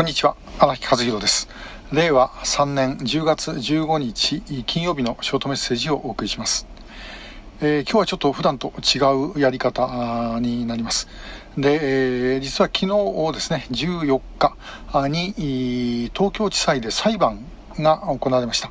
[0.00, 1.46] こんにちは荒木和弘です。
[1.92, 6.66] 令和3年10月15日金曜日のショートメッセージをお送りします、
[7.60, 8.98] えー、今日はちょっと普段と違
[9.36, 11.06] うやり方になります。
[11.58, 14.56] で、えー、実は昨日ですね14日
[15.08, 17.44] に東京地裁で裁判
[17.78, 18.70] が行われました。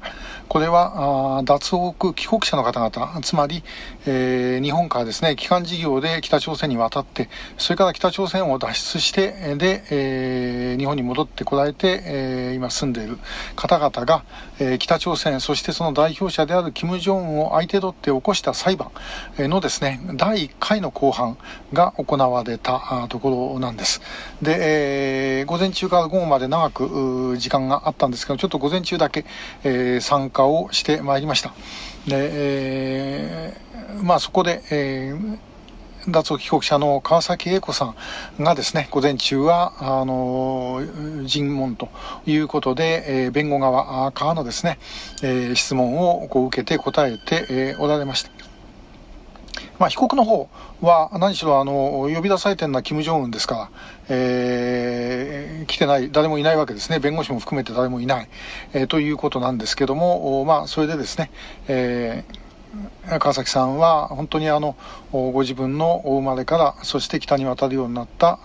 [0.49, 3.63] これは脱北帰国者の方々、つまり、
[4.07, 7.29] えー、日本からですね、帰還事業で北朝鮮に渡って、
[7.59, 13.19] それから北朝鮮を脱出して、で、えー、日本に戻ってこられて、えー、今住んでいる
[13.55, 14.23] 方々が、
[14.59, 18.89] えー、北朝鮮、そしてその代表者である金正恩を相手取って起こした裁判
[19.37, 21.37] のですね、第1回の公判
[21.73, 24.01] が行われたところなんです。
[24.41, 29.25] で、えー、午前中から午後まで長く時間があったんですけど、ちょっと午前中だけ、
[29.63, 31.53] えー、参加をしてまいりました。
[32.07, 35.39] で、えー、まあそこで、えー
[36.07, 37.93] 脱北帰国者の川崎英子さ
[38.39, 40.81] んがですね、午前中は、あの、
[41.25, 41.89] 尋問と
[42.25, 44.79] いうことで、えー、弁護側からのですね、
[45.23, 48.48] えー、質問をこう受けて答えて、えー、おられました。
[49.79, 50.49] まあ、被告の方
[50.81, 53.55] は何しろあの呼び出されてるのは金正恩ですか。
[53.55, 53.69] ら、
[54.09, 58.29] えー、来てない、誰もいないわけですね、弁護士も含めて誰もいない、
[58.73, 61.31] えー、ということなんですけども、まあ、それでですね、
[61.67, 62.38] えー
[63.19, 64.75] 川崎さんは本当にあの
[65.11, 68.39] ご自分のお生まれからそして北に渡るようになった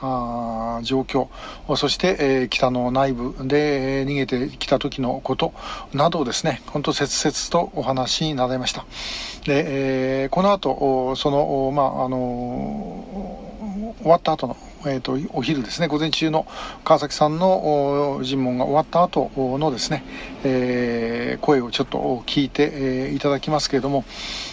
[0.82, 1.28] 状況
[1.76, 5.52] そして、えー、北の内部で、え、逃げてきた時のこと
[5.92, 8.86] などをですね本当切々とお話になられました。
[9.44, 16.46] で、えー、この後そのまああの終わった後のえーと、お昼ですね、午前中の
[16.84, 20.04] 川崎さんの尋問が終わった後のですね、
[20.44, 24.04] えー、声をちょっと聞いて、えー、いただきますけれども、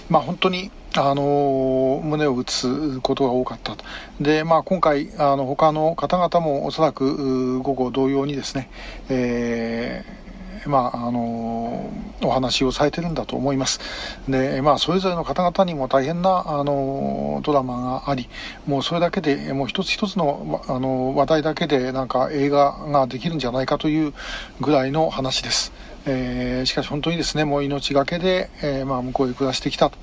[0.09, 3.85] まあ、本当にあの胸を打つことが多かったと。
[4.19, 8.69] で、まあ、今回、あの他の方々もおそらく午後同様にですね、
[9.09, 10.20] えー
[10.66, 11.90] まあ、あの
[12.23, 13.80] お話をされてるんだと思います。
[14.28, 18.30] で、まあ、それぞれの方々にも大変なあのドラマがあり、
[18.67, 24.14] もうそれだけで、もう一つ一つのあの話題だけでなんか映画ができるんじゃないかという
[24.60, 25.71] ぐらいの話です。
[26.05, 29.98] えー、しかし本当にですね、もう命がけで、えー、まあ、向こうへ暮らしてきたと。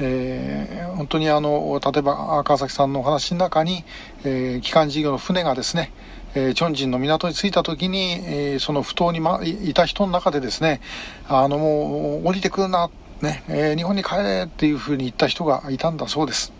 [0.00, 3.84] えー、本当にあの、例えば川崎さんのお話の中に、
[4.24, 5.92] えー、機関事業の船がですね、
[6.34, 10.80] え、チョンジンの港に着いた時に、えー、その埠頭に、ま、いた人の中でですね、
[11.28, 12.90] あのもう降りてくるな、
[13.22, 16.52] ね、えー、日本に帰れっていうふうに言った人がいたんだそうです。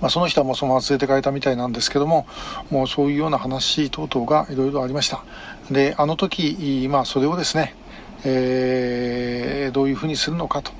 [0.00, 2.26] まあ、その人はもうそのまま連れて帰ったみたいなんですけども、
[2.70, 5.22] もうそういうような話等々がいろいろありました。
[5.70, 7.74] で、あの時、まあ、それをですね、
[8.24, 10.72] えー、どういうふうにするのかと。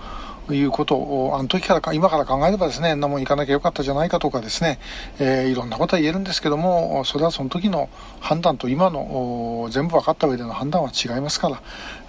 [0.55, 4.79] いうことを、あの時からか、今から考えればですね、なも行かなきゃよかったじゃないかとかですね、
[5.19, 7.89] えー、いろんなことは言えるんですけども、それはその時の
[8.21, 11.63] 判断と今の全部分かった上での判断は違いますから。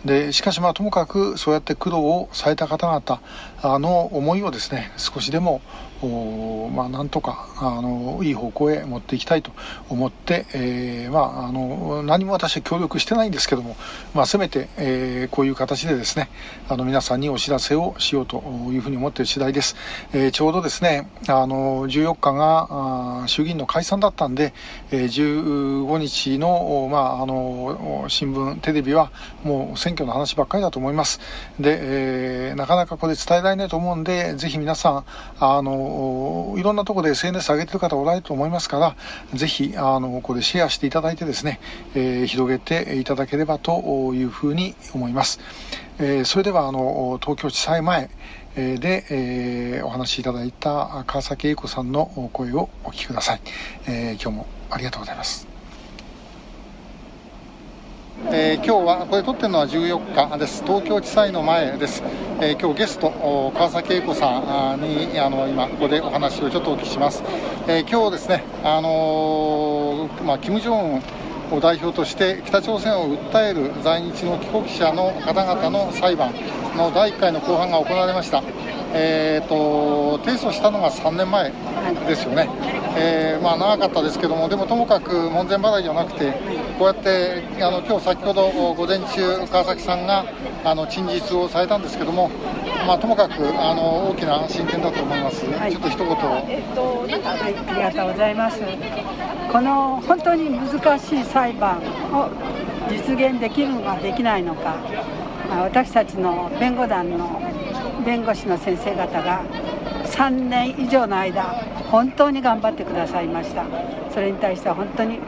[0.06, 3.22] で、しかしまあともかくそうやって苦労をされた方々、
[3.62, 5.62] あの思いをですね、少しでも
[6.74, 9.52] まあ、なんとかあのいい方向へ持っていきたいと
[9.90, 13.76] 思って、えー、まあ、あの何も私は協力してないんですけども、
[14.16, 16.30] まあ、せめて、えー、こういう形でですね
[16.68, 19.76] あの皆さんにお知らせをしようとというふうに思っている次第です、
[20.14, 24.54] えー、ちょうどですねあの14日が衆議院の解散だったんで、
[24.92, 29.12] え15日の,、まあ、あの新聞テレビは
[29.44, 31.20] もう選挙の話ばっかりだと思います
[31.60, 35.06] で、えなかなかこれ伝えられないと思うんでぜひ皆さん
[35.40, 38.96] あのいろんなところで SNS 上げてる方おられると思いますから、
[39.34, 41.60] ぜひ、あの、これシェアしていただいてですね、
[41.96, 45.40] え、広げていただければというふうに思います。
[46.00, 48.10] えー、それでは、あの、東京地裁前、
[48.56, 53.42] で、えー、お話しいただいた川崎英子さんの声をお聞きください、
[53.88, 55.48] えー、今日もありがとうございます。
[58.30, 58.70] えー、今日
[59.00, 60.64] はこれ撮ってるのは14日です。
[60.64, 62.04] 東京地裁の前です、
[62.40, 67.24] えー、今日ゲスト川崎英子さんにあの今ここでお話をちょっとお聞きします、
[67.68, 71.02] えー、今日ですねあのまあ金正恩
[71.52, 76.34] を代表として北朝鮮を訴える在日の帰国者の方々の裁判
[76.76, 78.42] の第1回の公判が行われました、
[78.94, 81.52] えーと、提訴したのが3年前
[82.08, 82.50] ですよね、
[82.98, 86.32] えー、まあ、長かったですけども、でもともかく門前払いじゃなくて、
[86.80, 90.26] こうやってあの今日先ほど午前中、川崎さんが
[90.64, 92.32] あの陳述をされたんですけども、
[92.86, 96.08] まあ、ともかくあの大きな進展だと思います、はい、ちょっと一言、
[96.50, 98.60] えっとはい、ありがとうございます。
[99.52, 101.80] この本当に難しい裁判
[102.14, 102.30] を
[102.90, 104.76] 実現できるのかできないのか、
[105.50, 107.42] 私たちの弁護団の
[108.06, 109.44] 弁護士の先生方が
[110.06, 111.44] 3年以上の間
[111.92, 113.66] 本当に頑張ってくださいました。
[114.12, 115.20] それに対しては本当に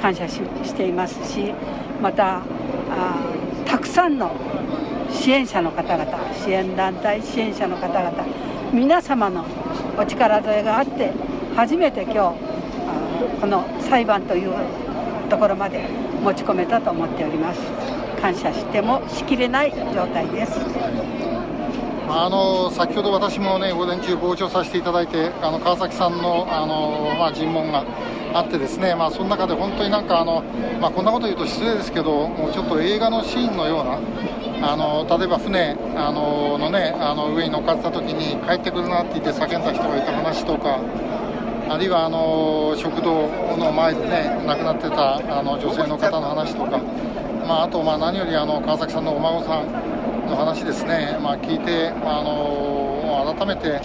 [0.00, 1.52] 感謝ししていますし
[2.00, 2.42] また
[2.90, 3.16] あ
[3.64, 4.30] たくさんの
[5.10, 8.24] 支援者の方々支援団体支援者の方々
[8.72, 9.44] 皆様の
[9.98, 11.12] お力添えがあって
[11.56, 12.18] 初めて今日
[13.40, 14.52] この裁判という
[15.28, 15.84] ところまで
[16.22, 17.60] 持ち込めたと思っております。
[18.20, 20.58] 感謝してもしきれない状態です。
[22.10, 27.84] あの先ほど私もね午前中傍聴させていただいてあの川崎さんのあの、まあ、尋問が
[28.32, 30.42] あってですね、まあ、その中で本当になんかあの、
[30.80, 34.00] まあ、こんなこと言うと失礼ですけどもうちょっと映画のシーンのような
[34.62, 40.80] あの例えば船あのの、ね、あの上に乗っかった時に帰ってくるなって言って叫んだ人がいた話とか
[41.68, 46.78] あるいはあの食堂の前でね亡くなってたあの女性の方の話とか、
[47.46, 49.66] まあ、あとまあ何よりあの川崎さんのお孫さん
[50.26, 53.80] の話ですね、まあ、聞いて、まあ、あの改めて、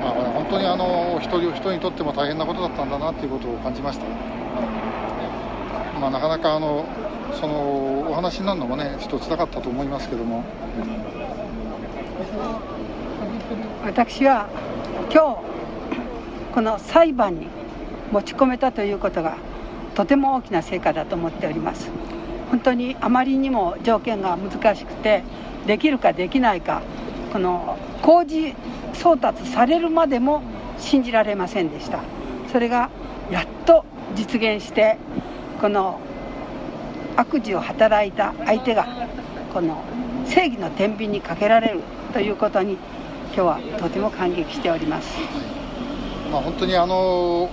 [0.00, 4.45] まあ、本当にあの一人お一人にとっても大変なことだったんだなということを感じました。
[6.06, 6.86] まあ、なかなかあの
[7.34, 10.44] そのお話になるのもねちょっと辛かったと思いますけども。
[13.84, 14.48] 私は
[15.12, 17.48] 今日この裁判に
[18.12, 19.36] 持ち込めたということが
[19.96, 21.90] とても大きな成果だと思っております。
[22.50, 25.24] 本当にあまりにも条件が難しくて
[25.66, 26.82] できるかできないか
[27.32, 28.54] この工事
[28.94, 30.44] 送達されるまでも
[30.78, 31.98] 信じられませんでした。
[32.52, 32.90] それが
[33.28, 34.98] やっと実現して
[35.60, 35.98] この
[37.16, 38.86] 悪事を働いた相手が
[39.52, 39.82] この
[40.26, 41.80] 正義の天秤にかけられる
[42.12, 42.74] ということに
[43.34, 45.16] 今日はとても感激しております。
[46.30, 47.48] まあ、本当にあの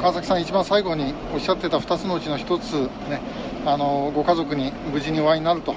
[0.00, 2.72] 川崎さん、一番最後におっしゃってた2つのうちの1つ、
[3.08, 3.20] ね、
[3.64, 5.74] あのご家族に無事にお会いになると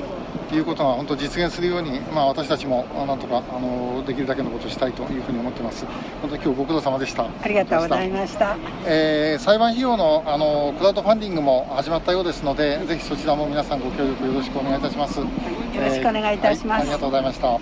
[0.56, 5.86] いうことが本当実現するように、まあ、私たちもなんとかあのできるだけのことをしたいというふうに思ってます。
[6.22, 7.26] 本当に今日ご苦労様でした。
[7.26, 8.58] ありがとうございました。
[8.86, 15.20] えー、裁判費用のあのクラウドファンディングも始まったようですので、ぜひそちらも皆さんご協力よろしくお願いいたします。
[15.20, 15.26] よ
[15.80, 17.58] ろしくお願いいたします、えーはい、ありがとうございました。